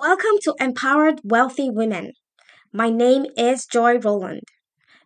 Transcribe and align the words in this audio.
Welcome 0.00 0.38
to 0.42 0.56
Empowered 0.58 1.20
Wealthy 1.22 1.70
Women. 1.70 2.14
My 2.72 2.90
name 2.90 3.26
is 3.36 3.64
Joy 3.64 3.98
Rowland. 3.98 4.40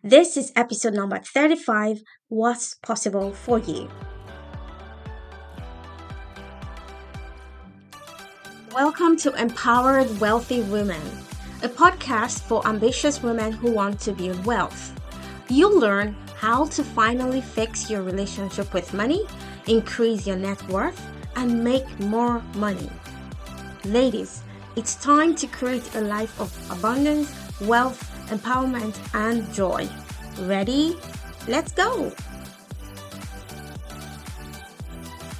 This 0.03 0.35
is 0.35 0.51
episode 0.55 0.95
number 0.95 1.19
35 1.19 2.01
What's 2.27 2.73
Possible 2.73 3.31
for 3.31 3.59
You. 3.59 3.87
Welcome 8.73 9.15
to 9.17 9.31
Empowered 9.39 10.19
Wealthy 10.19 10.61
Women, 10.63 11.01
a 11.61 11.69
podcast 11.69 12.41
for 12.41 12.67
ambitious 12.67 13.21
women 13.21 13.51
who 13.51 13.71
want 13.71 13.99
to 13.99 14.11
build 14.11 14.43
wealth. 14.43 14.99
You'll 15.49 15.79
learn 15.79 16.15
how 16.35 16.65
to 16.65 16.83
finally 16.83 17.41
fix 17.41 17.91
your 17.91 18.01
relationship 18.01 18.73
with 18.73 18.91
money, 18.95 19.21
increase 19.67 20.25
your 20.25 20.37
net 20.37 20.67
worth, 20.67 20.99
and 21.35 21.63
make 21.63 21.87
more 21.99 22.41
money. 22.55 22.89
Ladies, 23.85 24.41
it's 24.79 24.95
time 24.95 25.35
to 25.35 25.45
create 25.45 25.93
a 25.95 25.99
life 25.99 26.39
of 26.39 26.49
abundance, 26.71 27.29
wealth, 27.59 27.99
empowerment, 28.29 28.95
and 29.13 29.53
joy. 29.53 29.85
Ready? 30.47 30.95
Let's 31.49 31.73
go! 31.73 32.13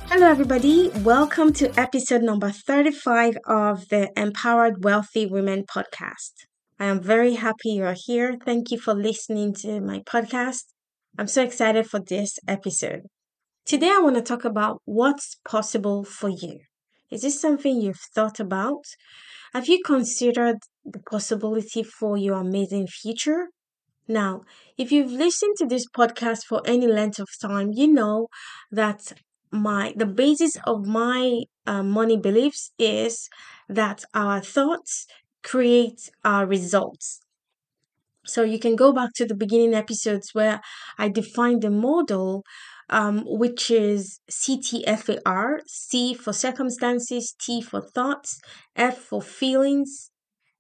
Hello, 0.10 0.28
everybody. 0.28 0.90
Welcome 1.06 1.54
to 1.54 1.72
episode 1.80 2.22
number 2.22 2.52
35 2.52 3.38
of 3.48 3.88
the 3.88 4.12
Empowered 4.18 4.84
Wealthy 4.84 5.26
Women 5.26 5.64
podcast. 5.64 6.34
I 6.78 6.88
am 6.88 7.02
very 7.02 7.36
happy 7.36 7.70
you're 7.70 7.96
here. 7.96 8.36
Thank 8.44 8.72
you 8.72 8.78
for 8.78 8.94
listening 8.94 9.54
to 9.62 9.80
my 9.80 10.02
podcast. 10.02 10.66
I'm 11.18 11.28
so 11.28 11.44
excited 11.44 11.88
for 11.88 12.02
this 12.02 12.40
episode. 12.46 13.04
Today, 13.66 13.90
I 13.90 14.00
want 14.00 14.18
to 14.18 14.22
talk 14.22 14.44
about 14.44 14.82
what's 14.84 15.38
possible 15.48 16.04
for 16.04 16.28
you. 16.28 16.60
Is 17.10 17.22
this 17.22 17.42
something 17.42 17.82
you've 17.82 18.06
thought 18.14 18.40
about? 18.40 18.84
Have 19.54 19.68
you 19.68 19.80
considered 19.86 20.58
the 20.86 21.00
possibility 21.00 21.84
for 21.84 22.18
your 22.18 22.36
amazing 22.40 22.88
future? 22.88 23.50
Now, 24.08 24.42
if 24.78 24.92
you've 24.92 25.12
listened 25.12 25.56
to 25.60 25.66
this 25.68 25.88
podcast 25.88 26.46
for 26.46 26.62
any 26.66 26.88
length 26.88 27.20
of 27.20 27.30
time, 27.42 27.72
you 27.74 27.88
know 27.88 28.28
that 28.72 29.14
my 29.52 29.94
the 29.98 30.06
basis 30.08 30.58
of 30.68 30.86
my 30.88 31.44
uh, 31.68 31.84
money 31.84 32.18
beliefs 32.18 32.72
is 32.80 33.30
that 33.70 34.06
our 34.14 34.42
thoughts 34.42 35.08
create 35.44 36.12
our 36.26 36.46
results. 36.48 37.22
So 38.26 38.44
you 38.44 38.60
can 38.60 38.76
go 38.76 38.92
back 38.94 39.12
to 39.16 39.26
the 39.26 39.36
beginning 39.36 39.74
episodes 39.74 40.30
where 40.34 40.62
I 40.98 41.10
defined 41.10 41.62
the 41.62 41.70
model 41.72 42.44
um, 42.90 43.24
which 43.26 43.70
is 43.70 44.20
CTFAR 44.32 45.60
C 45.68 46.14
for 46.14 46.34
circumstances, 46.34 47.36
T 47.40 47.62
for 47.62 47.82
thoughts, 47.82 48.40
F 48.76 48.98
for 48.98 49.22
feelings, 49.22 50.12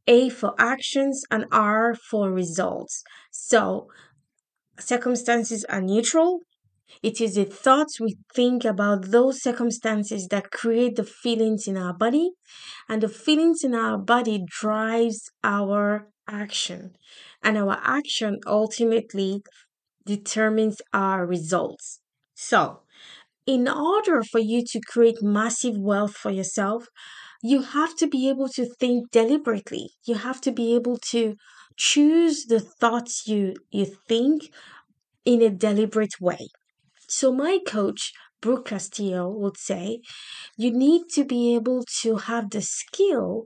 A 0.07 0.29
for 0.29 0.53
actions, 0.59 1.23
and 1.31 1.45
R 1.51 1.95
for 1.95 2.31
results. 2.31 3.03
So, 3.31 3.87
circumstances 4.79 5.65
are 5.65 5.81
neutral. 5.81 6.41
It 7.03 7.21
is 7.21 7.35
the 7.35 7.45
thoughts 7.45 7.99
we 7.99 8.17
think 8.33 8.65
about 8.65 9.11
those 9.11 9.41
circumstances 9.41 10.27
that 10.29 10.51
create 10.51 10.95
the 10.95 11.03
feelings 11.03 11.67
in 11.67 11.77
our 11.77 11.93
body, 11.93 12.31
and 12.87 13.01
the 13.01 13.09
feelings 13.09 13.63
in 13.63 13.75
our 13.75 13.97
body 13.97 14.43
drives 14.47 15.29
our 15.43 16.09
action, 16.27 16.95
and 17.43 17.57
our 17.57 17.79
action 17.83 18.39
ultimately 18.45 19.41
determines 20.05 20.81
our 20.91 21.25
results. 21.25 22.01
So, 22.41 22.83
in 23.45 23.67
order 23.67 24.23
for 24.23 24.39
you 24.39 24.63
to 24.71 24.79
create 24.81 25.21
massive 25.23 25.77
wealth 25.77 26.15
for 26.15 26.31
yourself, 26.31 26.87
you 27.43 27.61
have 27.63 27.95
to 27.97 28.07
be 28.07 28.29
able 28.29 28.49
to 28.49 28.65
think 28.79 29.11
deliberately. 29.11 29.91
You 30.05 30.15
have 30.15 30.41
to 30.41 30.51
be 30.51 30.75
able 30.75 30.97
to 31.11 31.35
choose 31.77 32.45
the 32.45 32.59
thoughts 32.61 33.27
you, 33.27 33.55
you 33.71 33.85
think 33.85 34.51
in 35.25 35.41
a 35.41 35.49
deliberate 35.49 36.19
way. 36.21 36.49
So, 37.07 37.33
my 37.33 37.59
coach, 37.67 38.13
Brooke 38.41 38.67
Castillo, 38.67 39.29
would 39.29 39.57
say 39.57 40.01
you 40.57 40.71
need 40.71 41.09
to 41.15 41.25
be 41.25 41.55
able 41.55 41.83
to 42.01 42.17
have 42.17 42.49
the 42.51 42.61
skill 42.61 43.45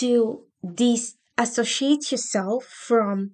to 0.00 0.46
disassociate 0.74 2.12
yourself 2.12 2.64
from 2.64 3.32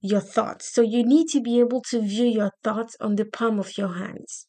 your 0.00 0.20
thoughts. 0.20 0.72
So 0.72 0.82
you 0.82 1.04
need 1.04 1.28
to 1.28 1.40
be 1.40 1.60
able 1.60 1.82
to 1.90 2.00
view 2.00 2.26
your 2.26 2.52
thoughts 2.62 2.96
on 3.00 3.16
the 3.16 3.24
palm 3.24 3.58
of 3.58 3.76
your 3.76 3.94
hands. 3.94 4.46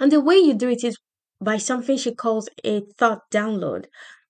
And 0.00 0.12
the 0.12 0.20
way 0.20 0.36
you 0.36 0.54
do 0.54 0.68
it 0.68 0.84
is 0.84 0.96
by 1.40 1.56
something 1.56 1.96
she 1.96 2.14
calls 2.14 2.48
a 2.64 2.82
thought 2.98 3.30
download. 3.32 3.86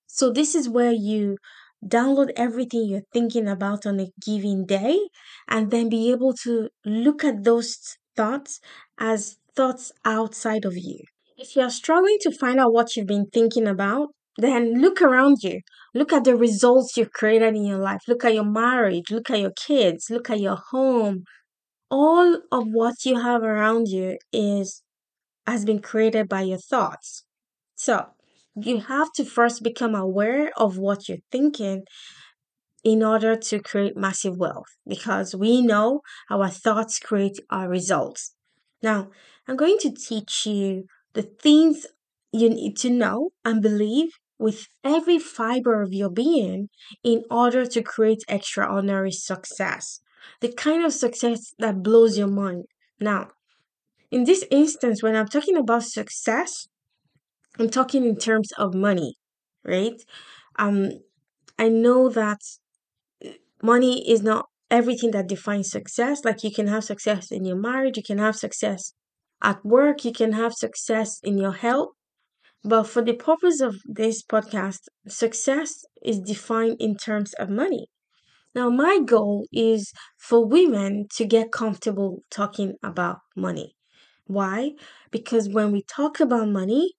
So 0.06 0.30
this 0.30 0.54
is 0.54 0.68
where 0.68 0.92
you 0.92 1.36
download 1.84 2.30
everything 2.36 2.86
you're 2.86 3.02
thinking 3.12 3.46
about 3.46 3.86
on 3.86 4.00
a 4.00 4.08
given 4.24 4.66
day 4.66 4.98
and 5.46 5.70
then 5.70 5.88
be 5.88 6.10
able 6.10 6.32
to 6.44 6.68
look 6.84 7.22
at 7.24 7.44
those 7.44 7.78
thoughts 8.16 8.60
as 8.98 9.36
thoughts 9.54 9.92
outside 10.04 10.64
of 10.64 10.76
you. 10.76 11.00
If 11.36 11.54
you're 11.54 11.70
struggling 11.70 12.18
to 12.22 12.32
find 12.32 12.58
out 12.58 12.72
what 12.72 12.96
you've 12.96 13.06
been 13.06 13.26
thinking 13.32 13.68
about, 13.68 14.08
then 14.38 14.80
look 14.80 15.02
around 15.02 15.42
you. 15.42 15.60
Look 15.94 16.12
at 16.12 16.24
the 16.24 16.36
results 16.36 16.96
you've 16.96 17.12
created 17.12 17.56
in 17.56 17.66
your 17.66 17.78
life. 17.78 18.02
Look 18.06 18.24
at 18.24 18.34
your 18.34 18.44
marriage. 18.44 19.10
Look 19.10 19.30
at 19.30 19.40
your 19.40 19.50
kids. 19.50 20.06
Look 20.10 20.30
at 20.30 20.40
your 20.40 20.58
home. 20.70 21.24
All 21.90 22.38
of 22.52 22.64
what 22.70 23.04
you 23.04 23.20
have 23.20 23.42
around 23.42 23.88
you 23.88 24.18
is 24.32 24.82
has 25.46 25.64
been 25.64 25.80
created 25.80 26.28
by 26.28 26.42
your 26.42 26.58
thoughts. 26.58 27.24
So 27.74 28.06
you 28.54 28.80
have 28.80 29.12
to 29.14 29.24
first 29.24 29.62
become 29.62 29.94
aware 29.94 30.52
of 30.56 30.78
what 30.78 31.08
you're 31.08 31.18
thinking 31.32 31.84
in 32.84 33.02
order 33.02 33.34
to 33.34 33.58
create 33.58 33.96
massive 33.96 34.36
wealth 34.36 34.76
because 34.86 35.34
we 35.34 35.62
know 35.62 36.00
our 36.30 36.48
thoughts 36.48 36.98
create 36.98 37.40
our 37.50 37.68
results. 37.68 38.34
Now, 38.82 39.10
I'm 39.48 39.56
going 39.56 39.78
to 39.80 39.90
teach 39.90 40.46
you 40.46 40.84
the 41.14 41.22
things 41.22 41.86
you 42.32 42.50
need 42.50 42.76
to 42.78 42.90
know 42.90 43.30
and 43.44 43.62
believe 43.62 44.10
with 44.38 44.66
every 44.84 45.18
fiber 45.18 45.82
of 45.82 45.92
your 45.92 46.10
being 46.10 46.68
in 47.02 47.24
order 47.30 47.66
to 47.66 47.82
create 47.82 48.22
extraordinary 48.28 49.10
success. 49.10 50.00
The 50.40 50.52
kind 50.52 50.84
of 50.84 50.92
success 50.92 51.54
that 51.58 51.82
blows 51.82 52.16
your 52.16 52.28
mind. 52.28 52.64
Now, 53.00 53.28
in 54.10 54.24
this 54.24 54.44
instance, 54.50 55.02
when 55.02 55.16
I'm 55.16 55.28
talking 55.28 55.56
about 55.56 55.84
success, 55.84 56.68
I'm 57.58 57.68
talking 57.68 58.04
in 58.04 58.16
terms 58.16 58.52
of 58.56 58.74
money, 58.74 59.16
right? 59.64 60.00
Um, 60.56 60.90
I 61.58 61.68
know 61.68 62.08
that 62.08 62.40
money 63.62 64.08
is 64.08 64.22
not 64.22 64.46
everything 64.70 65.10
that 65.12 65.28
defines 65.28 65.70
success. 65.70 66.24
Like 66.24 66.44
you 66.44 66.52
can 66.52 66.68
have 66.68 66.84
success 66.84 67.30
in 67.30 67.44
your 67.44 67.56
marriage, 67.56 67.96
you 67.96 68.02
can 68.02 68.18
have 68.18 68.36
success 68.36 68.92
at 69.42 69.64
work, 69.64 70.04
you 70.04 70.12
can 70.12 70.32
have 70.32 70.52
success 70.54 71.20
in 71.22 71.38
your 71.38 71.52
health, 71.52 71.90
but 72.64 72.84
for 72.84 73.02
the 73.02 73.14
purpose 73.14 73.60
of 73.60 73.76
this 73.86 74.22
podcast, 74.22 74.80
success 75.08 75.84
is 76.02 76.20
defined 76.20 76.76
in 76.80 76.96
terms 76.96 77.32
of 77.34 77.50
money. 77.50 77.88
Now, 78.54 78.70
my 78.70 79.00
goal 79.00 79.46
is 79.52 79.92
for 80.18 80.44
women 80.46 81.08
to 81.16 81.26
get 81.26 81.52
comfortable 81.52 82.24
talking 82.30 82.74
about 82.82 83.18
money. 83.36 83.76
Why? 84.26 84.72
Because 85.10 85.48
when 85.48 85.72
we 85.72 85.82
talk 85.84 86.20
about 86.20 86.48
money, 86.48 86.94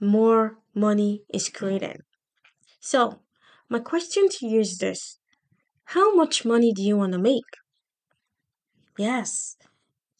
more 0.00 0.58
money 0.74 1.22
is 1.32 1.48
created. 1.48 2.02
So, 2.80 3.20
my 3.68 3.80
question 3.80 4.28
to 4.30 4.46
you 4.48 4.60
is 4.60 4.78
this 4.78 5.18
How 5.86 6.14
much 6.14 6.44
money 6.44 6.72
do 6.72 6.82
you 6.82 6.96
want 6.96 7.12
to 7.14 7.18
make? 7.20 7.44
Yes. 8.98 9.56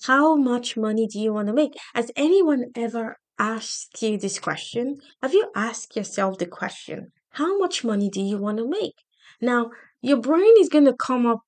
How 0.05 0.37
much 0.37 0.77
money 0.77 1.07
do 1.07 1.21
you 1.21 1.33
want 1.35 1.49
to 1.49 1.55
make? 1.55 1.75
Has 1.95 2.11
anyone 2.17 2.67
ever 2.77 3.19
ask 3.39 4.01
you 4.03 4.19
this 4.19 4.39
question? 4.39 4.99
Have 5.23 5.35
you 5.35 5.51
asked 5.55 5.97
yourself 5.97 6.39
the 6.39 6.47
question, 6.47 7.13
how 7.33 7.59
much 7.59 7.85
money 7.85 8.09
do 8.11 8.21
you 8.21 8.39
want 8.39 8.59
to 8.59 8.69
make? 8.69 8.95
Now, 9.41 9.71
your 10.01 10.19
brain 10.19 10.55
is 10.59 10.69
going 10.69 10.87
to 10.87 10.95
come 10.95 11.27
up 11.27 11.41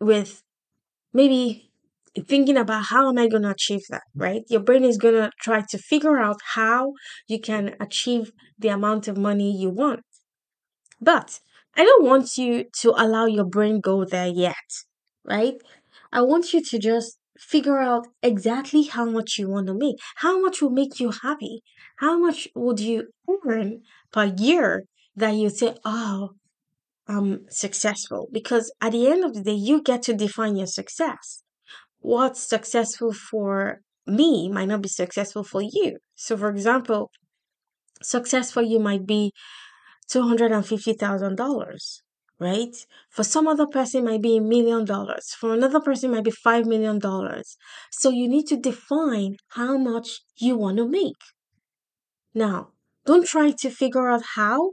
with 0.00 0.42
maybe 1.12 1.70
thinking 2.26 2.56
about 2.56 2.86
how 2.86 3.08
am 3.08 3.18
I 3.18 3.28
going 3.28 3.42
to 3.42 3.50
achieve 3.50 3.82
that, 3.90 4.02
right? 4.14 4.42
Your 4.48 4.60
brain 4.60 4.84
is 4.84 4.98
going 4.98 5.14
to 5.14 5.30
try 5.40 5.62
to 5.68 5.78
figure 5.78 6.18
out 6.18 6.40
how 6.54 6.94
you 7.26 7.40
can 7.40 7.76
achieve 7.80 8.32
the 8.58 8.68
amount 8.68 9.08
of 9.08 9.16
money 9.16 9.56
you 9.56 9.70
want. 9.70 10.00
But 11.00 11.40
I 11.76 11.84
don't 11.84 12.04
want 12.04 12.36
you 12.36 12.64
to 12.80 12.90
allow 12.96 13.26
your 13.26 13.44
brain 13.44 13.80
go 13.80 14.04
there 14.04 14.26
yet, 14.26 14.54
right? 15.24 15.54
I 16.12 16.22
want 16.22 16.52
you 16.52 16.62
to 16.62 16.78
just 16.78 17.17
figure 17.38 17.78
out 17.78 18.06
exactly 18.22 18.84
how 18.84 19.04
much 19.04 19.38
you 19.38 19.48
want 19.48 19.66
to 19.68 19.74
make. 19.74 19.96
How 20.16 20.40
much 20.40 20.60
will 20.60 20.70
make 20.70 21.00
you 21.00 21.12
happy? 21.22 21.62
How 21.96 22.18
much 22.18 22.48
would 22.54 22.80
you 22.80 23.08
earn 23.46 23.82
per 24.12 24.24
year 24.36 24.84
that 25.16 25.34
you 25.34 25.50
say, 25.50 25.76
oh, 25.84 26.30
I'm 27.06 27.46
successful? 27.48 28.28
Because 28.32 28.72
at 28.80 28.92
the 28.92 29.08
end 29.08 29.24
of 29.24 29.34
the 29.34 29.42
day, 29.42 29.52
you 29.52 29.82
get 29.82 30.02
to 30.02 30.14
define 30.14 30.56
your 30.56 30.66
success. 30.66 31.42
What's 32.00 32.40
successful 32.40 33.12
for 33.12 33.80
me 34.06 34.48
might 34.48 34.68
not 34.68 34.82
be 34.82 34.88
successful 34.88 35.44
for 35.44 35.62
you. 35.62 35.98
So, 36.14 36.36
for 36.36 36.50
example, 36.50 37.10
success 38.02 38.50
for 38.52 38.62
you 38.62 38.78
might 38.78 39.06
be 39.06 39.32
$250,000, 40.10 42.00
right? 42.38 42.74
For 43.10 43.24
some 43.24 43.48
other 43.48 43.66
person, 43.66 44.04
might 44.04 44.22
be 44.22 44.36
a 44.36 44.40
million 44.40 44.84
dollars. 44.84 45.34
For 45.38 45.54
another 45.54 45.80
person, 45.80 46.10
might 46.12 46.24
be 46.24 46.30
$5 46.30 46.66
million. 46.66 47.00
So 47.90 48.10
you 48.10 48.28
need 48.28 48.46
to 48.48 48.56
define 48.56 49.36
how 49.48 49.76
much 49.76 50.20
you 50.36 50.56
want 50.56 50.76
to 50.78 50.88
make. 50.88 51.22
Now, 52.34 52.68
don't 53.04 53.26
try 53.26 53.50
to 53.50 53.70
figure 53.70 54.08
out 54.08 54.22
how 54.34 54.72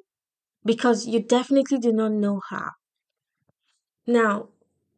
because 0.63 1.07
you 1.07 1.21
definitely 1.21 1.79
do 1.79 1.93
not 1.93 2.11
know 2.11 2.41
how. 2.49 2.71
Now, 4.07 4.49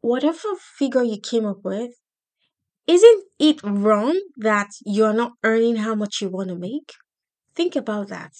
whatever 0.01 0.55
figure 0.77 1.03
you 1.03 1.19
came 1.19 1.45
up 1.45 1.63
with, 1.63 1.91
isn't 2.87 3.25
it 3.39 3.61
wrong 3.63 4.19
that 4.37 4.69
you're 4.85 5.13
not 5.13 5.33
earning 5.43 5.77
how 5.77 5.95
much 5.95 6.21
you 6.21 6.29
want 6.29 6.49
to 6.49 6.55
make? 6.55 6.93
Think 7.55 7.75
about 7.75 8.07
that. 8.09 8.33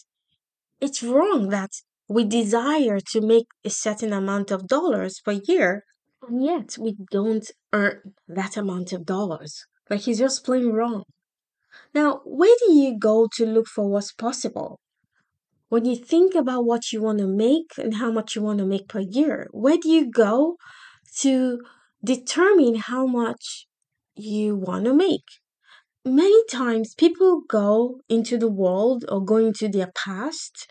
It's 0.81 1.03
wrong 1.03 1.50
that 1.50 1.71
we 2.07 2.24
desire 2.24 3.00
to 3.12 3.21
make 3.21 3.48
a 3.63 3.69
certain 3.69 4.13
amount 4.13 4.51
of 4.51 4.68
dollars 4.68 5.19
per 5.24 5.39
year, 5.45 5.83
and 6.27 6.44
yet 6.44 6.77
we 6.80 6.95
don't 7.12 7.50
earn 7.74 8.13
that 8.27 8.57
amount 8.57 8.94
of 8.94 9.06
dollars. 9.06 9.65
Like 9.89 10.07
it's 10.07 10.19
just 10.19 10.45
plain 10.45 10.68
wrong. 10.71 11.04
Now, 11.94 12.21
where 12.25 12.56
do 12.65 12.74
you 12.74 12.98
go 12.98 13.27
to 13.36 13.45
look 13.45 13.68
for 13.68 13.89
what's 13.89 14.12
possible? 14.12 14.80
When 15.69 15.86
you 15.86 15.95
think 15.98 16.33
about 16.33 16.65
what 16.65 16.94
you 16.94 17.01
want 17.01 17.19
to 17.19 17.27
make 17.27 17.71
and 17.77 17.95
how 17.95 18.12
much 18.12 18.36
you 18.36 18.42
want 18.42 18.60
to 18.60 18.65
make 18.65 18.88
per 18.88 19.01
year, 19.01 19.48
where 19.51 19.77
do 19.77 19.89
you 19.89 20.10
go 20.10 20.56
to 21.19 21.60
determine 22.03 22.75
how 22.75 23.06
much 23.06 23.68
you 24.15 24.56
want 24.56 24.86
to 24.86 24.94
make? 24.94 25.25
Many 26.06 26.42
times 26.50 26.95
people 26.95 27.42
go 27.50 28.00
into 28.07 28.38
the 28.38 28.50
world 28.50 29.03
or 29.10 29.24
go 29.24 29.36
into 29.36 29.68
their 29.68 29.92
past 29.94 30.68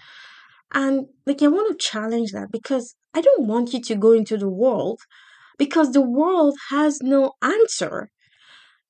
and 0.76 1.06
like 1.26 1.42
I 1.42 1.48
want 1.48 1.68
to 1.72 1.86
challenge 1.92 2.32
that 2.32 2.52
because 2.52 2.94
I 3.14 3.20
don't 3.22 3.48
want 3.48 3.72
you 3.72 3.80
to 3.82 3.96
go 3.96 4.12
into 4.12 4.36
the 4.36 4.48
world 4.48 5.00
because 5.58 5.92
the 5.92 6.02
world 6.02 6.56
has 6.70 7.02
no 7.02 7.32
answer. 7.42 8.10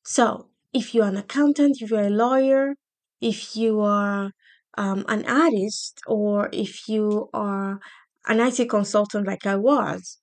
So, 0.05 0.49
if 0.73 0.95
you're 0.95 1.07
an 1.07 1.17
accountant, 1.19 1.79
if 1.81 1.91
you're 1.91 2.01
a 2.09 2.11
lawyer, 2.11 2.77
if 3.21 3.57
you 3.57 3.81
are 3.81 4.33
um, 4.79 5.05
an 5.09 5.25
artist, 5.27 6.01
or 6.07 6.49
if 6.53 6.89
you 6.89 7.29
are 7.35 7.81
an 8.27 8.41
IT 8.41 8.67
consultant 8.69 9.27
like 9.27 9.47
I 9.47 9.57
was, 9.57 10.19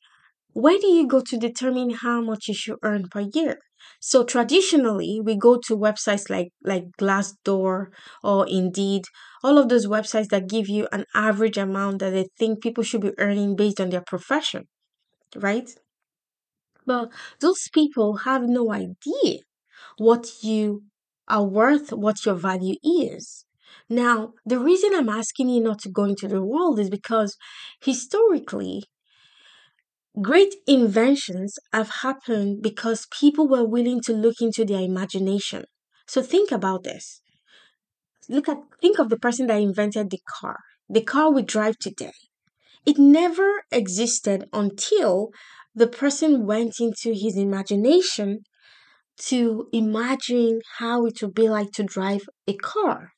where 0.53 0.79
do 0.79 0.87
you 0.87 1.07
go 1.07 1.21
to 1.21 1.37
determine 1.37 1.91
how 1.91 2.21
much 2.21 2.47
you 2.49 2.55
should 2.55 2.79
earn 2.83 3.09
per 3.09 3.21
year? 3.33 3.59
So 4.01 4.23
traditionally, 4.23 5.19
we 5.23 5.35
go 5.35 5.57
to 5.67 5.77
websites 5.77 6.29
like 6.29 6.49
like 6.63 6.85
Glassdoor 6.99 7.87
or 8.23 8.47
Indeed, 8.47 9.03
all 9.43 9.57
of 9.57 9.69
those 9.69 9.87
websites 9.87 10.29
that 10.29 10.49
give 10.49 10.67
you 10.69 10.87
an 10.91 11.05
average 11.15 11.57
amount 11.57 11.99
that 11.99 12.11
they 12.11 12.27
think 12.37 12.61
people 12.61 12.83
should 12.83 13.01
be 13.01 13.13
earning 13.17 13.55
based 13.55 13.81
on 13.81 13.89
their 13.89 14.03
profession, 14.05 14.67
right? 15.35 15.69
But 16.85 17.11
those 17.41 17.67
people 17.73 18.17
have 18.23 18.43
no 18.43 18.71
idea 18.71 19.39
what 19.97 20.43
you 20.43 20.83
are 21.27 21.45
worth, 21.45 21.91
what 21.93 22.25
your 22.25 22.35
value 22.35 22.75
is. 22.83 23.45
Now, 23.89 24.33
the 24.45 24.59
reason 24.59 24.93
I'm 24.95 25.09
asking 25.09 25.49
you 25.49 25.61
not 25.61 25.79
to 25.81 25.89
go 25.89 26.05
into 26.05 26.27
the 26.27 26.43
world 26.43 26.79
is 26.79 26.89
because 26.89 27.37
historically, 27.81 28.83
great 30.21 30.55
inventions 30.67 31.57
have 31.71 31.89
happened 32.01 32.61
because 32.61 33.07
people 33.19 33.47
were 33.47 33.65
willing 33.65 34.01
to 34.01 34.13
look 34.13 34.35
into 34.41 34.65
their 34.65 34.81
imagination. 34.81 35.65
So 36.07 36.21
think 36.21 36.51
about 36.51 36.83
this. 36.83 37.21
Look 38.29 38.47
at 38.47 38.57
think 38.81 38.99
of 38.99 39.09
the 39.09 39.17
person 39.17 39.47
that 39.47 39.61
invented 39.61 40.09
the 40.09 40.19
car. 40.39 40.57
The 40.89 41.01
car 41.01 41.31
we 41.31 41.41
drive 41.41 41.77
today. 41.77 42.13
It 42.85 42.97
never 42.97 43.63
existed 43.71 44.45
until 44.53 45.29
the 45.73 45.87
person 45.87 46.45
went 46.45 46.79
into 46.79 47.13
his 47.13 47.37
imagination 47.37 48.39
to 49.17 49.67
imagine 49.71 50.61
how 50.77 51.05
it 51.05 51.21
would 51.21 51.33
be 51.33 51.49
like 51.49 51.71
to 51.71 51.83
drive 51.83 52.23
a 52.47 52.55
car. 52.55 53.11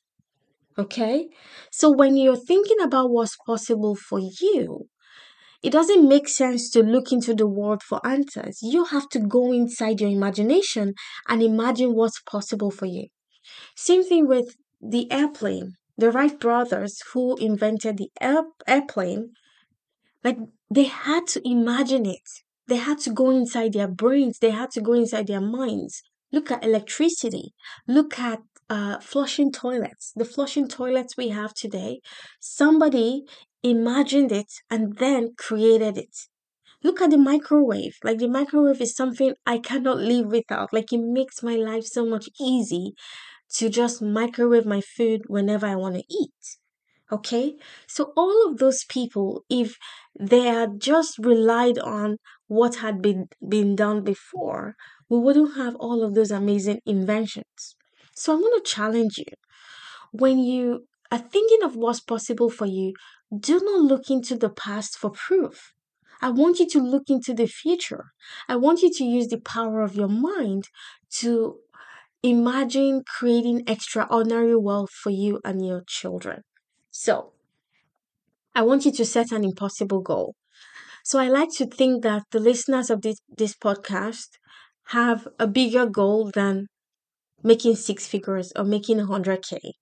Okay? 0.78 1.28
So 1.70 1.90
when 1.90 2.16
you're 2.16 2.36
thinking 2.36 2.80
about 2.80 3.10
what's 3.10 3.36
possible 3.46 3.96
for 3.96 4.20
you, 4.20 4.88
it 5.62 5.70
doesn't 5.70 6.08
make 6.08 6.28
sense 6.28 6.70
to 6.70 6.82
look 6.82 7.12
into 7.12 7.34
the 7.34 7.46
world 7.46 7.82
for 7.82 8.06
answers. 8.06 8.58
You 8.62 8.84
have 8.86 9.08
to 9.10 9.18
go 9.18 9.52
inside 9.52 10.00
your 10.00 10.10
imagination 10.10 10.94
and 11.28 11.42
imagine 11.42 11.94
what's 11.94 12.20
possible 12.22 12.70
for 12.70 12.86
you. 12.86 13.08
Same 13.76 14.04
thing 14.04 14.26
with 14.26 14.56
the 14.80 15.10
airplane. 15.10 15.74
The 15.98 16.10
Wright 16.10 16.38
brothers 16.38 17.00
who 17.12 17.36
invented 17.36 17.96
the 17.96 18.10
air- 18.20 18.44
airplane, 18.66 19.30
like 20.22 20.38
they 20.70 20.84
had 20.84 21.26
to 21.28 21.48
imagine 21.48 22.04
it. 22.04 22.28
They 22.68 22.76
had 22.76 22.98
to 23.00 23.10
go 23.10 23.30
inside 23.30 23.72
their 23.72 23.88
brains. 23.88 24.38
They 24.38 24.50
had 24.50 24.70
to 24.72 24.80
go 24.80 24.92
inside 24.92 25.28
their 25.28 25.40
minds. 25.40 26.02
Look 26.32 26.50
at 26.50 26.64
electricity. 26.64 27.54
Look 27.86 28.18
at 28.18 28.40
uh, 28.68 28.98
flushing 29.00 29.52
toilets. 29.52 30.12
The 30.16 30.24
flushing 30.24 30.68
toilets 30.68 31.16
we 31.16 31.28
have 31.28 31.54
today, 31.54 32.00
somebody 32.40 33.24
imagined 33.70 34.32
it 34.32 34.52
and 34.70 34.96
then 34.96 35.34
created 35.36 35.98
it. 35.98 36.16
Look 36.82 37.00
at 37.00 37.10
the 37.10 37.18
microwave. 37.18 37.96
Like 38.04 38.18
the 38.18 38.28
microwave 38.28 38.80
is 38.80 38.94
something 38.94 39.34
I 39.46 39.58
cannot 39.58 39.98
live 39.98 40.26
without. 40.26 40.72
Like 40.72 40.92
it 40.92 41.00
makes 41.00 41.42
my 41.42 41.56
life 41.56 41.84
so 41.84 42.06
much 42.06 42.28
easy 42.40 42.94
to 43.54 43.68
just 43.68 44.02
microwave 44.02 44.66
my 44.66 44.80
food 44.80 45.22
whenever 45.26 45.66
I 45.66 45.76
want 45.76 45.96
to 45.96 46.04
eat. 46.08 46.58
Okay? 47.10 47.56
So 47.86 48.12
all 48.16 48.48
of 48.48 48.58
those 48.58 48.84
people, 48.84 49.44
if 49.48 49.76
they 50.18 50.42
had 50.42 50.80
just 50.80 51.18
relied 51.18 51.78
on 51.78 52.18
what 52.48 52.76
had 52.76 53.00
been 53.00 53.28
been 53.46 53.76
done 53.76 54.02
before, 54.02 54.76
we 55.08 55.18
wouldn't 55.18 55.56
have 55.56 55.76
all 55.76 56.02
of 56.02 56.14
those 56.14 56.30
amazing 56.30 56.80
inventions. 56.84 57.76
So 58.14 58.32
I'm 58.32 58.40
going 58.40 58.60
to 58.60 58.70
challenge 58.70 59.18
you. 59.18 59.32
When 60.12 60.38
you 60.38 60.86
are 61.10 61.18
thinking 61.18 61.62
of 61.62 61.76
what's 61.76 62.00
possible 62.00 62.50
for 62.50 62.66
you, 62.66 62.94
do 63.38 63.60
not 63.60 63.80
look 63.80 64.10
into 64.10 64.36
the 64.36 64.50
past 64.50 64.96
for 64.96 65.10
proof. 65.10 65.72
I 66.20 66.30
want 66.30 66.58
you 66.58 66.68
to 66.68 66.80
look 66.80 67.04
into 67.08 67.34
the 67.34 67.46
future. 67.46 68.06
I 68.48 68.56
want 68.56 68.82
you 68.82 68.92
to 68.92 69.04
use 69.04 69.28
the 69.28 69.40
power 69.40 69.82
of 69.82 69.94
your 69.94 70.08
mind 70.08 70.68
to 71.18 71.58
imagine 72.22 73.02
creating 73.06 73.62
extraordinary 73.66 74.56
wealth 74.56 74.90
for 74.90 75.10
you 75.10 75.40
and 75.44 75.64
your 75.64 75.82
children. 75.86 76.42
So, 76.90 77.32
I 78.54 78.62
want 78.62 78.86
you 78.86 78.92
to 78.92 79.04
set 79.04 79.32
an 79.32 79.44
impossible 79.44 80.00
goal. 80.00 80.34
So, 81.04 81.18
I 81.18 81.28
like 81.28 81.50
to 81.56 81.66
think 81.66 82.02
that 82.02 82.24
the 82.30 82.40
listeners 82.40 82.90
of 82.90 83.02
this, 83.02 83.18
this 83.36 83.54
podcast 83.54 84.28
have 84.88 85.28
a 85.38 85.46
bigger 85.46 85.86
goal 85.86 86.30
than 86.32 86.66
making 87.42 87.76
six 87.76 88.06
figures 88.06 88.52
or 88.56 88.64
making 88.64 88.98
100K. 88.98 89.72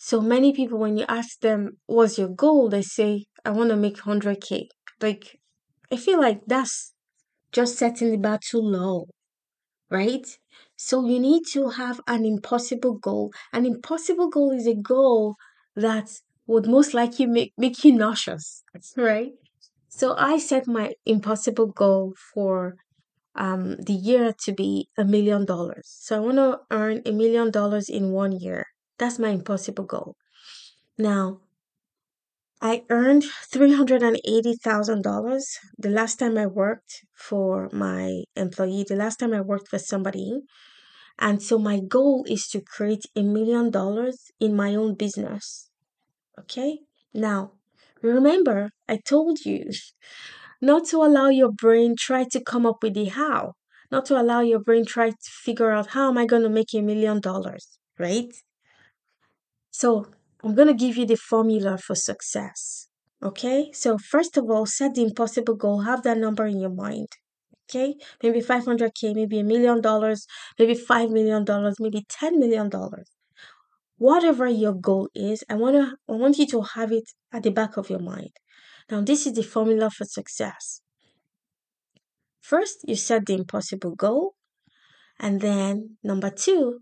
So, 0.00 0.20
many 0.20 0.52
people, 0.52 0.78
when 0.78 0.96
you 0.96 1.04
ask 1.08 1.38
them, 1.40 1.78
What's 1.86 2.18
your 2.18 2.28
goal? 2.30 2.68
they 2.68 2.82
say, 2.82 3.26
I 3.44 3.50
want 3.50 3.70
to 3.70 3.76
make 3.76 3.98
100K. 3.98 4.68
Like, 5.00 5.38
I 5.92 5.96
feel 5.96 6.20
like 6.20 6.40
that's 6.46 6.92
just 7.52 7.76
setting 7.78 8.10
the 8.12 8.18
bar 8.18 8.38
too 8.42 8.58
low, 8.60 9.08
right? 9.90 10.26
So, 10.76 11.06
you 11.06 11.18
need 11.20 11.44
to 11.52 11.70
have 11.70 12.00
an 12.06 12.24
impossible 12.24 12.94
goal. 12.98 13.32
An 13.52 13.66
impossible 13.66 14.28
goal 14.30 14.52
is 14.52 14.66
a 14.66 14.74
goal 14.74 15.36
that 15.76 16.10
would 16.46 16.66
most 16.66 16.94
likely 16.94 17.26
make, 17.26 17.52
make 17.58 17.84
you 17.84 17.92
nauseous, 17.92 18.64
right? 18.96 19.32
So 19.88 20.14
I 20.16 20.38
set 20.38 20.66
my 20.66 20.94
impossible 21.06 21.68
goal 21.68 22.14
for 22.34 22.76
um, 23.36 23.76
the 23.78 23.94
year 23.94 24.34
to 24.44 24.52
be 24.52 24.88
a 24.98 25.04
million 25.04 25.44
dollars. 25.46 25.86
So 26.00 26.16
I 26.16 26.20
want 26.20 26.36
to 26.38 26.58
earn 26.70 27.02
a 27.06 27.12
million 27.12 27.50
dollars 27.50 27.88
in 27.88 28.12
one 28.12 28.32
year. 28.32 28.66
That's 29.00 29.18
my 29.18 29.30
impossible 29.30 29.84
goal. 29.84 30.14
Now, 30.98 31.40
I 32.62 32.84
earned 32.90 33.24
$380,000 33.50 35.58
the 35.78 35.88
last 35.88 36.18
time 36.18 36.36
I 36.38 36.46
worked 36.46 37.04
for 37.14 37.68
my 37.72 38.24
employee, 38.36 38.84
the 38.88 38.96
last 38.96 39.18
time 39.18 39.32
I 39.32 39.40
worked 39.40 39.68
for 39.68 39.78
somebody. 39.78 40.40
And 41.18 41.42
so 41.42 41.58
my 41.58 41.80
goal 41.80 42.24
is 42.28 42.46
to 42.48 42.60
create 42.60 43.04
a 43.16 43.22
million 43.22 43.70
dollars 43.70 44.30
in 44.40 44.54
my 44.56 44.74
own 44.74 44.94
business. 44.96 45.70
Okay? 46.38 46.80
Now, 47.14 47.52
remember, 48.02 48.70
I 48.88 48.98
told 48.98 49.40
you 49.46 49.70
not 50.62 50.86
to 50.88 50.98
allow 50.98 51.28
your 51.28 51.52
brain 51.52 51.94
try 51.98 52.24
to 52.32 52.40
come 52.42 52.66
up 52.66 52.82
with 52.82 52.94
the 52.94 53.06
how, 53.06 53.54
not 53.90 54.04
to 54.06 54.20
allow 54.20 54.40
your 54.40 54.60
brain 54.60 54.84
try 54.86 55.10
to 55.10 55.30
figure 55.44 55.70
out 55.72 55.88
how 55.88 56.08
am 56.10 56.18
I 56.18 56.26
going 56.26 56.42
to 56.42 56.48
make 56.50 56.72
a 56.74 56.80
million 56.82 57.20
dollars, 57.20 57.78
right? 57.98 58.32
So, 59.70 60.06
I'm 60.42 60.54
going 60.54 60.68
to 60.68 60.74
give 60.74 60.96
you 60.96 61.06
the 61.06 61.16
formula 61.16 61.78
for 61.78 61.94
success. 61.94 62.88
Okay? 63.22 63.70
So, 63.72 63.98
first 63.98 64.36
of 64.36 64.50
all, 64.50 64.66
set 64.66 64.94
the 64.94 65.02
impossible 65.02 65.54
goal, 65.54 65.82
have 65.82 66.02
that 66.04 66.18
number 66.18 66.46
in 66.46 66.60
your 66.60 66.74
mind. 66.74 67.08
Okay? 67.68 67.94
Maybe 68.22 68.40
500k, 68.40 69.14
maybe 69.14 69.38
a 69.40 69.44
million 69.44 69.80
dollars, 69.80 70.26
maybe 70.58 70.74
5 70.74 71.10
million 71.10 71.44
dollars, 71.44 71.76
maybe 71.78 72.04
10 72.08 72.38
million 72.38 72.68
dollars 72.68 73.08
whatever 74.00 74.48
your 74.48 74.72
goal 74.72 75.10
is, 75.14 75.44
I 75.50 75.56
want 75.56 75.76
to 75.76 75.96
I 76.08 76.16
want 76.16 76.38
you 76.38 76.46
to 76.46 76.62
have 76.62 76.90
it 76.90 77.04
at 77.32 77.42
the 77.42 77.50
back 77.50 77.76
of 77.76 77.90
your 77.90 77.98
mind. 78.00 78.32
Now, 78.90 79.02
this 79.02 79.26
is 79.26 79.34
the 79.34 79.42
formula 79.42 79.90
for 79.90 80.04
success. 80.06 80.80
First, 82.40 82.78
you 82.88 82.96
set 82.96 83.26
the 83.26 83.34
impossible 83.34 83.94
goal, 83.94 84.34
and 85.18 85.42
then 85.42 85.98
number 86.02 86.30
2, 86.30 86.80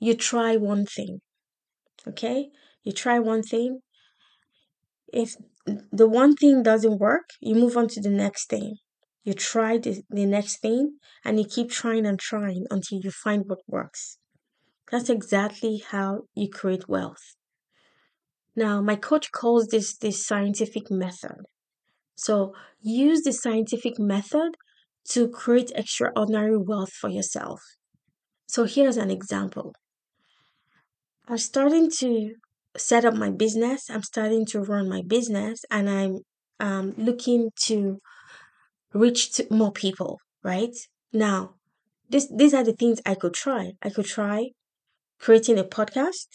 you 0.00 0.14
try 0.14 0.56
one 0.56 0.84
thing. 0.84 1.20
Okay? 2.06 2.50
You 2.84 2.92
try 2.92 3.18
one 3.18 3.42
thing. 3.42 3.80
If 5.12 5.36
the 5.92 6.08
one 6.08 6.34
thing 6.36 6.62
doesn't 6.62 6.98
work, 6.98 7.30
you 7.40 7.54
move 7.54 7.76
on 7.76 7.88
to 7.88 8.00
the 8.00 8.10
next 8.10 8.48
thing. 8.48 8.76
You 9.24 9.34
try 9.34 9.78
the, 9.78 10.02
the 10.08 10.26
next 10.26 10.60
thing 10.60 10.98
and 11.24 11.38
you 11.38 11.44
keep 11.44 11.70
trying 11.70 12.06
and 12.06 12.18
trying 12.18 12.66
until 12.70 13.00
you 13.02 13.10
find 13.10 13.44
what 13.46 13.60
works. 13.66 14.18
That's 14.90 15.10
exactly 15.10 15.82
how 15.90 16.22
you 16.34 16.48
create 16.48 16.88
wealth. 16.88 17.34
Now, 18.56 18.80
my 18.80 18.96
coach 18.96 19.30
calls 19.30 19.68
this 19.68 19.96
the 19.96 20.10
scientific 20.10 20.90
method. 20.90 21.44
So, 22.16 22.54
use 22.80 23.22
the 23.22 23.32
scientific 23.32 23.98
method 23.98 24.56
to 25.10 25.28
create 25.28 25.70
extraordinary 25.74 26.56
wealth 26.56 26.92
for 26.92 27.08
yourself. 27.08 27.60
So, 28.46 28.64
here's 28.64 28.96
an 28.96 29.10
example. 29.10 29.74
I'm 31.28 31.36
starting 31.36 31.90
to 31.98 32.34
set 32.76 33.04
up 33.04 33.14
my 33.14 33.30
business, 33.30 33.90
I'm 33.90 34.02
starting 34.02 34.46
to 34.46 34.60
run 34.60 34.88
my 34.88 35.02
business, 35.06 35.60
and 35.70 35.90
I'm 35.90 36.18
um, 36.58 36.94
looking 36.96 37.50
to 37.66 37.98
reach 38.94 39.32
to 39.32 39.46
more 39.50 39.72
people, 39.72 40.20
right? 40.42 40.74
Now, 41.12 41.56
this, 42.08 42.32
these 42.34 42.54
are 42.54 42.64
the 42.64 42.72
things 42.72 43.02
I 43.04 43.14
could 43.14 43.34
try. 43.34 43.72
I 43.82 43.90
could 43.90 44.06
try 44.06 44.52
creating 45.20 45.58
a 45.58 45.64
podcast, 45.64 46.28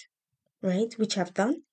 right? 0.62 0.94
Which 0.98 1.18
I've 1.18 1.34
done. 1.34 1.64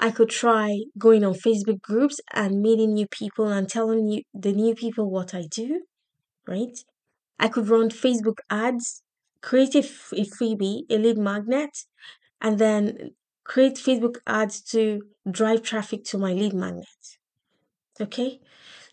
I 0.00 0.10
could 0.10 0.30
try 0.30 0.80
going 0.98 1.24
on 1.24 1.34
Facebook 1.34 1.80
groups 1.80 2.20
and 2.34 2.60
meeting 2.60 2.94
new 2.94 3.06
people 3.06 3.46
and 3.46 3.68
telling 3.68 4.08
you 4.08 4.22
the 4.34 4.52
new 4.52 4.74
people 4.74 5.08
what 5.08 5.34
I 5.34 5.46
do, 5.48 5.82
right? 6.48 6.76
I 7.38 7.46
could 7.46 7.68
run 7.68 7.90
Facebook 7.90 8.38
ads, 8.50 9.02
create 9.40 9.76
a, 9.76 9.84
f- 9.84 10.12
a 10.12 10.24
freebie, 10.24 10.82
a 10.90 10.98
lead 10.98 11.16
magnet, 11.16 11.70
and 12.40 12.58
then 12.58 13.10
create 13.44 13.74
Facebook 13.74 14.16
ads 14.26 14.60
to 14.60 15.02
drive 15.30 15.62
traffic 15.62 16.04
to 16.04 16.18
my 16.18 16.32
lead 16.32 16.52
magnet. 16.52 16.86
Okay? 18.00 18.40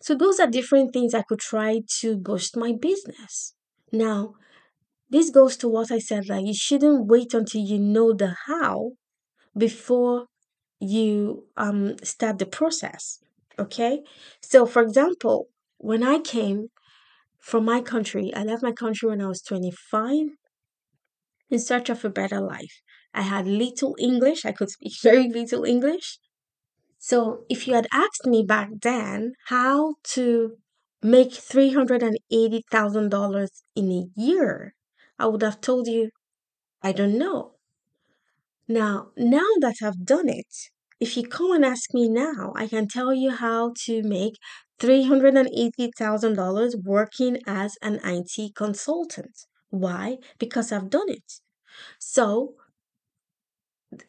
So 0.00 0.14
those 0.14 0.38
are 0.40 0.46
different 0.46 0.92
things 0.92 1.14
I 1.14 1.22
could 1.22 1.40
try 1.40 1.80
to 2.00 2.16
boost 2.16 2.56
my 2.56 2.72
business. 2.72 3.54
Now, 3.92 4.34
this 5.10 5.30
goes 5.30 5.56
to 5.58 5.68
what 5.68 5.90
I 5.90 5.98
said 5.98 6.24
that 6.28 6.42
you 6.42 6.54
shouldn't 6.54 7.06
wait 7.06 7.34
until 7.34 7.60
you 7.60 7.78
know 7.78 8.12
the 8.12 8.34
how 8.46 8.92
before 9.56 10.26
you 10.80 11.46
um 11.56 11.96
start 12.02 12.38
the 12.38 12.46
process. 12.46 13.20
Okay? 13.58 14.02
So 14.40 14.66
for 14.66 14.82
example, 14.82 15.48
when 15.78 16.02
I 16.02 16.18
came 16.18 16.68
from 17.38 17.64
my 17.64 17.80
country, 17.80 18.32
I 18.34 18.42
left 18.42 18.62
my 18.62 18.72
country 18.72 19.08
when 19.08 19.20
I 19.20 19.28
was 19.28 19.42
25 19.42 20.28
in 21.50 21.58
search 21.58 21.88
of 21.90 22.04
a 22.04 22.10
better 22.10 22.40
life. 22.40 22.82
I 23.14 23.22
had 23.22 23.46
little 23.46 23.96
English, 23.98 24.44
I 24.44 24.52
could 24.52 24.70
speak 24.70 24.92
very 25.02 25.28
little 25.28 25.64
English. 25.64 26.18
So 26.98 27.44
if 27.48 27.66
you 27.68 27.74
had 27.74 27.86
asked 27.92 28.26
me 28.26 28.42
back 28.42 28.70
then 28.82 29.34
how 29.46 29.94
to 30.14 30.56
make 31.02 31.32
$380,000 31.32 33.62
in 33.76 33.90
a 33.92 34.08
year, 34.20 34.74
I 35.18 35.26
would 35.26 35.42
have 35.42 35.60
told 35.60 35.86
you, 35.86 36.10
I 36.82 36.92
don't 36.92 37.18
know. 37.18 37.54
Now, 38.68 39.10
now 39.16 39.46
that 39.60 39.76
I've 39.82 40.04
done 40.04 40.28
it, 40.28 40.54
if 41.00 41.16
you 41.16 41.26
come 41.26 41.52
and 41.52 41.64
ask 41.64 41.94
me 41.94 42.10
now, 42.10 42.52
I 42.54 42.66
can 42.68 42.88
tell 42.88 43.14
you 43.14 43.30
how 43.30 43.72
to 43.86 44.02
make 44.02 44.34
$380,000 44.78 46.74
working 46.84 47.38
as 47.46 47.78
an 47.80 48.00
IT 48.04 48.52
consultant. 48.54 49.46
Why? 49.70 50.18
Because 50.38 50.72
I've 50.72 50.90
done 50.90 51.08
it. 51.08 51.40
So, 51.98 52.54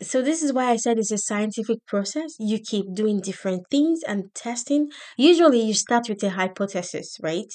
so 0.01 0.22
this 0.22 0.42
is 0.44 0.54
why 0.54 0.70
I 0.72 0.75
said 0.77 0.98
it's 0.98 1.12
a 1.12 1.18
scientific 1.18 1.80
process. 1.88 2.36
You 2.39 2.60
keep 2.60 2.94
doing 2.94 3.20
different 3.22 3.63
things 3.70 4.01
and 4.08 4.34
testing. 4.34 4.89
Usually 5.18 5.62
you 5.62 5.74
start 5.74 6.10
with 6.10 6.24
a 6.24 6.32
hypothesis, 6.32 7.18
right? 7.22 7.51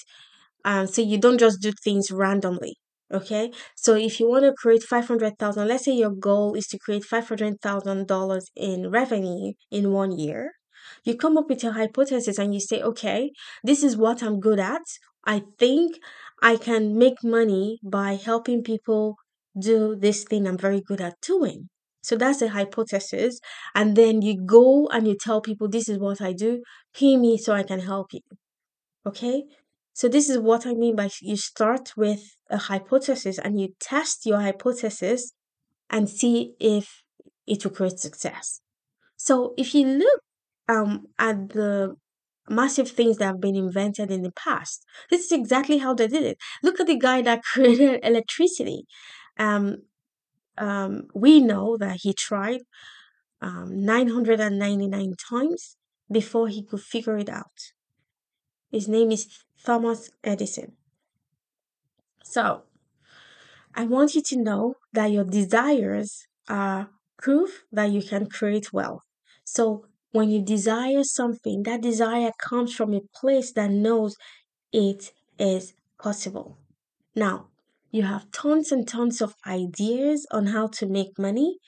Um, 0.64 0.86
so 0.86 1.02
you 1.02 1.18
don't 1.18 1.38
just 1.38 1.60
do 1.60 1.72
things 1.84 2.10
randomly. 2.10 2.76
Okay. 3.12 3.52
So 3.76 3.94
if 3.96 4.20
you 4.20 4.28
want 4.28 4.44
to 4.44 4.52
create 4.52 4.82
500,000, 4.84 5.66
let's 5.66 5.84
say 5.84 5.92
your 5.92 6.10
goal 6.12 6.54
is 6.54 6.66
to 6.68 6.78
create 6.78 7.04
$500,000 7.04 8.42
in 8.56 8.90
revenue 8.90 9.52
in 9.70 9.92
one 9.92 10.12
year. 10.18 10.52
You 11.04 11.16
come 11.16 11.36
up 11.36 11.48
with 11.48 11.64
a 11.64 11.72
hypothesis 11.72 12.38
and 12.38 12.54
you 12.54 12.60
say, 12.60 12.82
okay, 12.82 13.32
this 13.64 13.82
is 13.82 13.96
what 13.96 14.22
I'm 14.22 14.40
good 14.40 14.60
at. 14.60 14.82
I 15.24 15.42
think 15.58 15.96
I 16.42 16.56
can 16.56 16.96
make 16.96 17.22
money 17.24 17.78
by 17.82 18.14
helping 18.14 18.62
people 18.62 19.16
do 19.58 19.96
this 19.96 20.24
thing 20.24 20.46
I'm 20.46 20.58
very 20.58 20.80
good 20.80 21.00
at 21.00 21.20
doing. 21.20 21.68
So 22.02 22.16
that's 22.16 22.42
a 22.42 22.48
hypothesis. 22.48 23.40
And 23.74 23.96
then 23.96 24.22
you 24.22 24.40
go 24.44 24.88
and 24.88 25.06
you 25.06 25.16
tell 25.20 25.40
people, 25.40 25.68
this 25.68 25.88
is 25.88 25.98
what 25.98 26.20
I 26.20 26.32
do. 26.32 26.62
Pay 26.94 27.16
me 27.16 27.36
so 27.36 27.52
I 27.52 27.62
can 27.62 27.80
help 27.80 28.12
you. 28.12 28.20
Okay. 29.06 29.44
So 29.92 30.08
this 30.08 30.30
is 30.30 30.38
what 30.38 30.66
I 30.66 30.72
mean 30.72 30.96
by 30.96 31.10
you 31.20 31.36
start 31.36 31.92
with 31.96 32.22
a 32.48 32.56
hypothesis 32.56 33.38
and 33.38 33.60
you 33.60 33.74
test 33.80 34.24
your 34.24 34.40
hypothesis 34.40 35.32
and 35.90 36.08
see 36.08 36.54
if 36.58 37.02
it 37.46 37.64
will 37.64 37.72
create 37.72 37.98
success. 37.98 38.60
So 39.16 39.52
if 39.58 39.74
you 39.74 39.86
look 39.86 40.20
um, 40.68 41.06
at 41.18 41.50
the 41.50 41.96
massive 42.48 42.88
things 42.88 43.18
that 43.18 43.26
have 43.26 43.40
been 43.40 43.56
invented 43.56 44.10
in 44.10 44.22
the 44.22 44.32
past, 44.32 44.84
this 45.10 45.26
is 45.26 45.32
exactly 45.32 45.78
how 45.78 45.92
they 45.94 46.06
did 46.06 46.22
it. 46.22 46.38
Look 46.62 46.80
at 46.80 46.86
the 46.86 46.98
guy 46.98 47.22
that 47.22 47.42
created 47.52 48.00
electricity. 48.02 48.84
Um, 49.38 49.82
um, 50.60 51.08
we 51.14 51.40
know 51.40 51.76
that 51.78 51.98
he 52.02 52.14
tried 52.14 52.62
um, 53.42 53.84
999 53.84 55.14
times 55.30 55.76
before 56.12 56.48
he 56.48 56.64
could 56.64 56.82
figure 56.82 57.18
it 57.18 57.30
out. 57.30 57.72
His 58.72 58.88
name 58.88 59.12
is 59.12 59.44
Thomas 59.62 60.10
Edison. 60.24 60.76
So, 62.24 62.64
I 63.74 63.84
want 63.84 64.14
you 64.14 64.22
to 64.22 64.36
know 64.36 64.74
that 64.92 65.06
your 65.10 65.24
desires 65.24 66.26
are 66.48 66.90
proof 67.18 67.64
that 67.72 67.90
you 67.90 68.02
can 68.02 68.28
create 68.28 68.72
wealth. 68.72 69.02
So, 69.44 69.86
when 70.12 70.28
you 70.30 70.42
desire 70.42 71.04
something, 71.04 71.62
that 71.64 71.80
desire 71.82 72.32
comes 72.38 72.74
from 72.74 72.94
a 72.94 73.00
place 73.14 73.52
that 73.52 73.70
knows 73.70 74.16
it 74.72 75.12
is 75.38 75.74
possible. 75.98 76.58
Now, 77.16 77.49
you 77.90 78.02
have 78.04 78.30
tons 78.32 78.72
and 78.72 78.86
tons 78.86 79.20
of 79.20 79.34
ideas 79.46 80.26
on 80.30 80.46
how 80.46 80.68
to 80.68 80.86
make 80.86 81.18
money, 81.18 81.58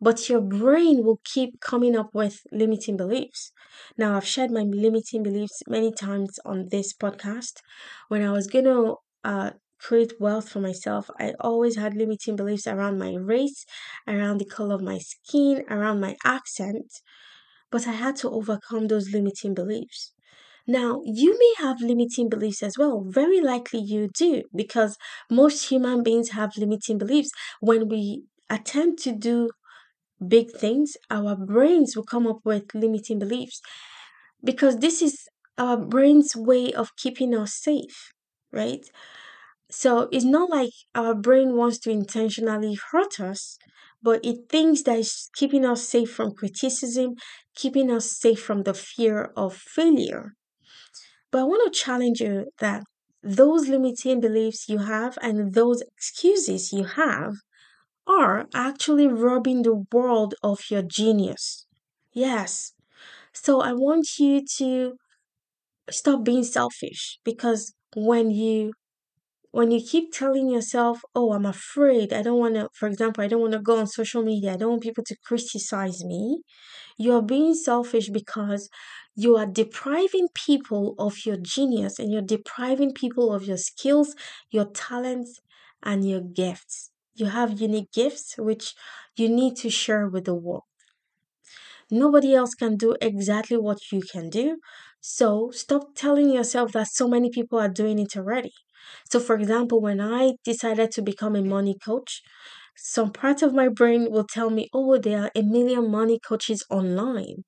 but 0.00 0.28
your 0.28 0.40
brain 0.40 1.04
will 1.04 1.20
keep 1.24 1.60
coming 1.60 1.96
up 1.96 2.10
with 2.14 2.40
limiting 2.52 2.96
beliefs. 2.96 3.52
Now, 3.96 4.16
I've 4.16 4.26
shared 4.26 4.50
my 4.50 4.62
limiting 4.62 5.22
beliefs 5.22 5.62
many 5.68 5.92
times 5.92 6.38
on 6.44 6.68
this 6.70 6.92
podcast. 6.92 7.60
When 8.08 8.22
I 8.22 8.32
was 8.32 8.46
going 8.46 8.66
to 8.66 8.96
uh, 9.24 9.50
create 9.80 10.14
wealth 10.20 10.48
for 10.50 10.60
myself, 10.60 11.10
I 11.18 11.34
always 11.40 11.76
had 11.76 11.94
limiting 11.94 12.36
beliefs 12.36 12.66
around 12.66 12.98
my 12.98 13.14
race, 13.14 13.64
around 14.06 14.38
the 14.38 14.44
color 14.46 14.74
of 14.74 14.82
my 14.82 14.98
skin, 14.98 15.64
around 15.70 16.00
my 16.00 16.16
accent, 16.24 16.92
but 17.70 17.86
I 17.88 17.92
had 17.92 18.16
to 18.16 18.30
overcome 18.30 18.88
those 18.88 19.10
limiting 19.12 19.54
beliefs. 19.54 20.12
Now, 20.66 21.02
you 21.04 21.38
may 21.38 21.54
have 21.64 21.80
limiting 21.80 22.28
beliefs 22.28 22.62
as 22.62 22.78
well. 22.78 23.04
Very 23.06 23.40
likely 23.40 23.80
you 23.80 24.08
do, 24.08 24.42
because 24.54 24.96
most 25.30 25.68
human 25.70 26.02
beings 26.02 26.30
have 26.30 26.56
limiting 26.56 26.98
beliefs. 26.98 27.30
When 27.60 27.88
we 27.88 28.24
attempt 28.50 29.02
to 29.04 29.12
do 29.12 29.50
big 30.26 30.50
things, 30.52 30.96
our 31.10 31.36
brains 31.36 31.96
will 31.96 32.04
come 32.04 32.26
up 32.26 32.40
with 32.44 32.74
limiting 32.74 33.18
beliefs 33.18 33.60
because 34.44 34.78
this 34.78 35.02
is 35.02 35.28
our 35.58 35.76
brain's 35.76 36.34
way 36.36 36.72
of 36.72 36.96
keeping 36.96 37.34
us 37.34 37.54
safe, 37.54 38.12
right? 38.52 38.84
So 39.70 40.08
it's 40.12 40.24
not 40.24 40.50
like 40.50 40.72
our 40.94 41.14
brain 41.14 41.56
wants 41.56 41.78
to 41.80 41.90
intentionally 41.90 42.78
hurt 42.92 43.20
us, 43.20 43.58
but 44.02 44.24
it 44.24 44.48
thinks 44.48 44.82
that 44.84 44.98
it's 45.00 45.30
keeping 45.36 45.64
us 45.64 45.88
safe 45.88 46.12
from 46.12 46.34
criticism, 46.34 47.16
keeping 47.56 47.90
us 47.90 48.10
safe 48.18 48.42
from 48.42 48.62
the 48.64 48.74
fear 48.74 49.32
of 49.36 49.56
failure. 49.56 50.34
But 51.32 51.40
I 51.40 51.44
want 51.44 51.72
to 51.72 51.80
challenge 51.80 52.20
you 52.20 52.52
that 52.60 52.84
those 53.24 53.68
limiting 53.68 54.20
beliefs 54.20 54.68
you 54.68 54.78
have 54.78 55.18
and 55.22 55.54
those 55.54 55.82
excuses 55.82 56.72
you 56.72 56.84
have 56.84 57.34
are 58.06 58.48
actually 58.54 59.08
robbing 59.08 59.62
the 59.62 59.84
world 59.92 60.34
of 60.42 60.60
your 60.70 60.82
genius. 60.82 61.66
Yes. 62.12 62.74
So 63.34 63.60
I 63.62 63.72
want 63.74 64.18
you 64.18 64.44
to 64.58 64.96
stop 65.90 66.24
being 66.24 66.44
selfish 66.44 67.18
because 67.24 67.74
when 67.94 68.30
you 68.30 68.72
when 69.52 69.70
you 69.70 69.80
keep 69.82 70.12
telling 70.12 70.48
yourself, 70.50 71.00
oh, 71.14 71.32
I'm 71.32 71.46
afraid, 71.46 72.12
I 72.12 72.22
don't 72.22 72.38
want 72.38 72.54
to, 72.56 72.68
for 72.74 72.88
example, 72.88 73.24
I 73.24 73.28
don't 73.28 73.40
want 73.42 73.54
to 73.54 73.60
go 73.60 73.78
on 73.78 73.86
social 73.86 74.22
media, 74.22 74.54
I 74.54 74.56
don't 74.56 74.70
want 74.70 74.82
people 74.82 75.04
to 75.04 75.16
criticize 75.26 76.04
me, 76.04 76.42
you're 76.98 77.22
being 77.22 77.54
selfish 77.54 78.10
because 78.10 78.68
you 79.14 79.36
are 79.36 79.46
depriving 79.46 80.28
people 80.34 80.94
of 80.98 81.24
your 81.26 81.36
genius 81.36 81.98
and 81.98 82.10
you're 82.12 82.22
depriving 82.22 82.92
people 82.92 83.32
of 83.32 83.44
your 83.44 83.56
skills, 83.56 84.14
your 84.50 84.66
talents, 84.66 85.40
and 85.82 86.08
your 86.08 86.20
gifts. 86.20 86.90
You 87.14 87.26
have 87.26 87.60
unique 87.60 87.92
gifts 87.92 88.36
which 88.38 88.74
you 89.16 89.28
need 89.28 89.56
to 89.58 89.70
share 89.70 90.08
with 90.08 90.24
the 90.24 90.34
world. 90.34 90.64
Nobody 91.92 92.34
else 92.34 92.54
can 92.54 92.76
do 92.76 92.96
exactly 93.00 93.56
what 93.56 93.78
you 93.92 94.00
can 94.02 94.30
do. 94.30 94.58
So 95.00 95.50
stop 95.52 95.94
telling 95.94 96.30
yourself 96.30 96.72
that 96.72 96.88
so 96.88 97.06
many 97.08 97.30
people 97.30 97.58
are 97.58 97.68
doing 97.68 97.98
it 98.00 98.16
already. 98.16 98.52
So, 99.10 99.20
for 99.20 99.36
example, 99.36 99.80
when 99.80 100.00
I 100.00 100.32
decided 100.44 100.90
to 100.92 101.02
become 101.02 101.36
a 101.36 101.42
money 101.42 101.76
coach, 101.84 102.20
some 102.76 103.12
part 103.12 103.42
of 103.42 103.54
my 103.54 103.68
brain 103.68 104.10
will 104.10 104.26
tell 104.26 104.50
me, 104.50 104.68
oh, 104.74 104.98
there 104.98 105.22
are 105.24 105.30
a 105.36 105.42
million 105.42 105.90
money 105.90 106.18
coaches 106.18 106.64
online. 106.70 107.44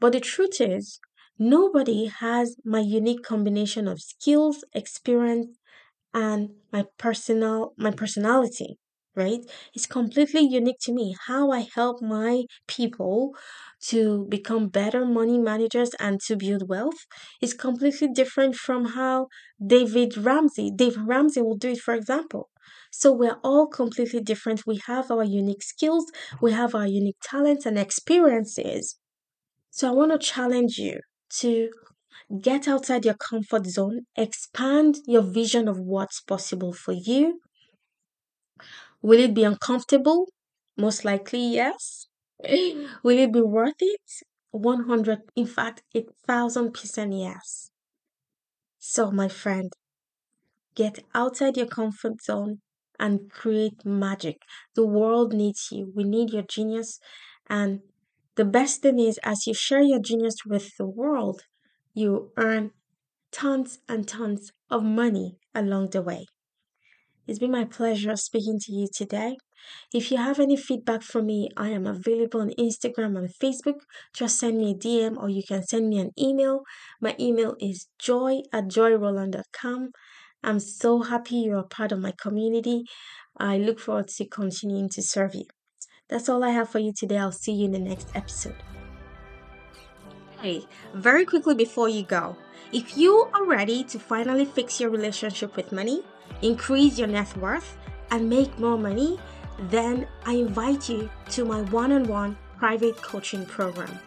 But 0.00 0.12
the 0.12 0.20
truth 0.20 0.60
is, 0.60 1.00
nobody 1.38 2.06
has 2.06 2.56
my 2.64 2.80
unique 2.80 3.22
combination 3.22 3.86
of 3.88 4.00
skills, 4.00 4.64
experience, 4.74 5.56
and 6.14 6.50
my 6.72 6.84
personal 6.98 7.74
my 7.78 7.90
personality 7.90 8.78
right? 9.16 9.40
It's 9.74 9.86
completely 9.86 10.42
unique 10.42 10.78
to 10.82 10.92
me 10.92 11.16
how 11.26 11.50
i 11.50 11.66
help 11.74 12.00
my 12.00 12.44
people 12.68 13.34
to 13.90 14.26
become 14.28 14.68
better 14.68 15.04
money 15.04 15.38
managers 15.38 15.90
and 15.98 16.20
to 16.20 16.36
build 16.36 16.68
wealth 16.68 17.00
is 17.40 17.52
completely 17.54 18.08
different 18.12 18.54
from 18.54 18.84
how 18.98 19.26
david 19.74 20.16
ramsey 20.16 20.70
david 20.74 21.00
ramsey 21.06 21.42
will 21.42 21.56
do 21.56 21.70
it 21.70 21.78
for 21.80 21.94
example. 21.94 22.48
So 22.92 23.12
we're 23.12 23.38
all 23.44 23.66
completely 23.66 24.20
different. 24.20 24.66
We 24.66 24.80
have 24.86 25.10
our 25.10 25.24
unique 25.24 25.62
skills 25.62 26.06
we 26.40 26.52
have 26.52 26.74
our 26.74 26.86
unique 26.86 27.16
talents 27.22 27.66
and 27.66 27.78
experiences 27.78 28.98
so 29.70 29.88
i 29.88 29.92
want 29.92 30.12
to 30.12 30.18
challenge 30.18 30.78
you 30.78 31.00
to 31.30 31.70
Get 32.40 32.68
outside 32.68 33.04
your 33.04 33.14
comfort 33.16 33.66
zone, 33.66 34.06
expand 34.16 34.98
your 35.06 35.22
vision 35.22 35.68
of 35.68 35.78
what's 35.80 36.20
possible 36.22 36.72
for 36.72 36.92
you. 36.92 37.40
Will 39.02 39.18
it 39.18 39.34
be 39.34 39.42
uncomfortable? 39.42 40.28
Most 40.76 41.04
likely, 41.04 41.40
yes. 41.48 42.06
Mm. 42.44 42.88
Will 43.02 43.18
it 43.18 43.32
be 43.32 43.40
worth 43.40 43.74
it? 43.80 44.00
100, 44.52 45.22
in 45.34 45.46
fact, 45.46 45.82
a 45.96 46.06
thousand 46.28 46.72
percent 46.74 47.12
yes. 47.12 47.70
So, 48.80 49.12
my 49.12 49.28
friend, 49.28 49.72
get 50.74 51.04
outside 51.14 51.56
your 51.58 51.66
comfort 51.66 52.22
zone 52.22 52.60
and 52.98 53.30
create 53.30 53.84
magic. 53.84 54.38
The 54.74 54.86
world 54.86 55.32
needs 55.34 55.68
you. 55.70 55.92
We 55.94 56.04
need 56.04 56.30
your 56.30 56.42
genius. 56.42 56.98
And 57.48 57.80
the 58.38 58.44
best 58.44 58.82
thing 58.82 59.00
is, 59.00 59.18
as 59.24 59.48
you 59.48 59.52
share 59.52 59.82
your 59.82 59.98
genius 59.98 60.36
with 60.46 60.76
the 60.78 60.86
world, 60.86 61.42
you 61.92 62.30
earn 62.36 62.70
tons 63.32 63.80
and 63.88 64.06
tons 64.06 64.52
of 64.70 64.84
money 64.84 65.38
along 65.56 65.90
the 65.90 66.00
way. 66.00 66.24
It's 67.26 67.40
been 67.40 67.50
my 67.50 67.64
pleasure 67.64 68.14
speaking 68.14 68.60
to 68.60 68.72
you 68.72 68.86
today. 68.94 69.38
If 69.92 70.12
you 70.12 70.18
have 70.18 70.38
any 70.38 70.56
feedback 70.56 71.02
for 71.02 71.20
me, 71.20 71.48
I 71.56 71.70
am 71.70 71.84
available 71.84 72.40
on 72.40 72.50
Instagram 72.50 73.18
and 73.18 73.28
Facebook. 73.42 73.80
Just 74.14 74.38
send 74.38 74.56
me 74.56 74.70
a 74.70 74.74
DM 74.74 75.16
or 75.20 75.28
you 75.28 75.42
can 75.42 75.64
send 75.64 75.88
me 75.88 75.98
an 75.98 76.12
email. 76.16 76.60
My 77.00 77.16
email 77.18 77.56
is 77.60 77.88
joy 77.98 78.42
at 78.52 78.68
joyrowland.com. 78.68 79.90
I'm 80.44 80.60
so 80.60 81.02
happy 81.02 81.38
you're 81.38 81.56
a 81.56 81.64
part 81.64 81.90
of 81.90 81.98
my 81.98 82.12
community. 82.22 82.84
I 83.36 83.58
look 83.58 83.80
forward 83.80 84.08
to 84.16 84.28
continuing 84.28 84.90
to 84.90 85.02
serve 85.02 85.34
you. 85.34 85.46
That's 86.08 86.28
all 86.28 86.42
I 86.42 86.50
have 86.50 86.70
for 86.70 86.78
you 86.78 86.92
today. 86.92 87.18
I'll 87.18 87.32
see 87.32 87.52
you 87.52 87.66
in 87.66 87.72
the 87.72 87.78
next 87.78 88.08
episode. 88.14 88.56
Hey, 90.40 90.66
very 90.94 91.24
quickly 91.24 91.54
before 91.54 91.88
you 91.88 92.02
go, 92.02 92.36
if 92.72 92.96
you 92.96 93.28
are 93.34 93.44
ready 93.44 93.84
to 93.84 93.98
finally 93.98 94.44
fix 94.44 94.80
your 94.80 94.90
relationship 94.90 95.56
with 95.56 95.72
money, 95.72 96.02
increase 96.42 96.98
your 96.98 97.08
net 97.08 97.36
worth, 97.36 97.76
and 98.10 98.28
make 98.28 98.58
more 98.58 98.78
money, 98.78 99.18
then 99.68 100.06
I 100.24 100.34
invite 100.34 100.88
you 100.88 101.10
to 101.30 101.44
my 101.44 101.62
one 101.62 101.92
on 101.92 102.04
one 102.04 102.38
private 102.56 102.96
coaching 103.02 103.44
program. 103.44 103.98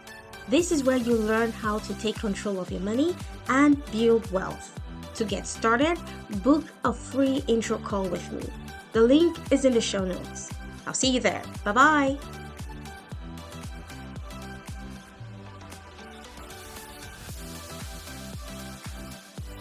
This 0.48 0.72
is 0.72 0.82
where 0.82 0.96
you 0.96 1.14
learn 1.14 1.52
how 1.52 1.78
to 1.80 1.94
take 1.94 2.16
control 2.16 2.58
of 2.58 2.70
your 2.70 2.80
money 2.80 3.14
and 3.48 3.84
build 3.92 4.30
wealth. 4.32 4.80
To 5.14 5.24
get 5.24 5.46
started, 5.46 5.98
book 6.42 6.64
a 6.84 6.92
free 6.92 7.44
intro 7.46 7.78
call 7.78 8.08
with 8.08 8.32
me. 8.32 8.44
The 8.92 9.02
link 9.02 9.36
is 9.52 9.64
in 9.64 9.72
the 9.74 9.80
show 9.80 10.04
notes. 10.04 10.50
I'll 10.86 10.94
see 10.94 11.10
you 11.10 11.20
there. 11.20 11.42
Bye 11.64 11.72
bye. 11.72 12.41